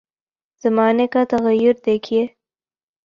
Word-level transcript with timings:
زمانے 0.63 1.07
کا 1.07 1.23
تغیر 1.29 1.73
دیکھیے۔ 1.85 2.25